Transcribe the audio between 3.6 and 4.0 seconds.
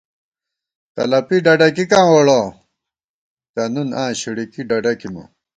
نُن